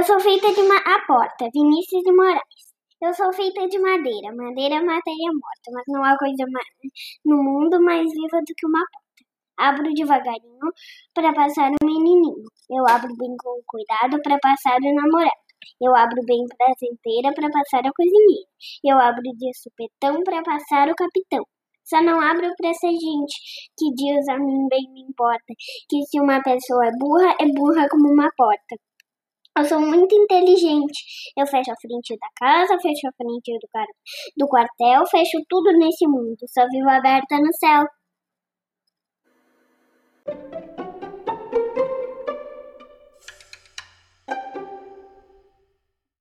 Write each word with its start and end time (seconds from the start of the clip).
Eu 0.00 0.04
sou 0.04 0.18
feita 0.18 0.50
de 0.54 0.62
uma 0.62 0.80
porta, 1.06 1.50
Vinícius 1.52 2.02
de 2.02 2.10
Moraes. 2.10 2.64
Eu 3.02 3.12
sou 3.12 3.30
feita 3.34 3.68
de 3.68 3.78
madeira. 3.78 4.34
Madeira 4.34 4.76
é 4.76 4.80
matéria 4.80 5.28
morta, 5.28 5.68
mas 5.74 5.84
não 5.88 6.02
há 6.02 6.16
coisa 6.16 6.42
no 7.22 7.36
mundo 7.36 7.78
mais 7.84 8.10
viva 8.10 8.40
do 8.40 8.54
que 8.56 8.66
uma 8.66 8.80
porta. 8.80 9.22
Abro 9.58 9.92
devagarinho 9.92 10.72
para 11.12 11.34
passar 11.34 11.70
o 11.70 11.84
menininho. 11.84 12.48
Eu 12.70 12.88
abro 12.88 13.14
bem 13.14 13.36
com 13.36 13.60
cuidado 13.66 14.18
para 14.22 14.38
passar 14.38 14.78
o 14.80 14.94
namorado. 14.94 15.44
Eu 15.78 15.94
abro 15.94 16.22
bem 16.24 16.46
prazenteira 16.48 17.34
para 17.34 17.50
passar 17.50 17.86
a 17.86 17.92
cozinheira. 17.92 18.48
Eu 18.82 18.98
abro 18.98 19.20
de 19.36 19.52
supetão 19.52 20.24
para 20.24 20.42
passar 20.42 20.88
o 20.88 20.94
capitão. 20.94 21.44
Só 21.84 22.00
não 22.00 22.18
abro 22.22 22.48
para 22.56 22.70
essa 22.70 22.88
gente 22.88 23.36
que 23.76 23.92
diz 23.92 24.26
a 24.30 24.38
mim 24.38 24.66
bem 24.70 24.80
me 24.94 25.02
importa 25.10 25.52
que 25.90 26.00
se 26.06 26.18
uma 26.18 26.40
pessoa 26.40 26.86
é 26.86 26.90
burra, 26.98 27.36
é 27.38 27.46
burra 27.52 27.86
como 27.90 28.08
uma 28.08 28.30
porta. 28.34 28.76
Eu 29.60 29.64
sou 29.66 29.78
muito 29.78 30.14
inteligente. 30.14 31.04
Eu 31.36 31.46
fecho 31.46 31.70
a 31.70 31.76
frente 31.76 32.16
da 32.16 32.28
casa, 32.36 32.78
fecho 32.80 33.06
a 33.06 33.12
frente 33.12 33.52
do, 33.52 33.68
do 34.38 34.48
quartel, 34.48 35.06
fecho 35.06 35.38
tudo 35.50 35.70
nesse 35.76 36.06
mundo. 36.06 36.38
Só 36.48 36.66
vivo 36.66 36.88
aberta 36.88 37.36
no 37.36 37.52
céu. 37.52 37.84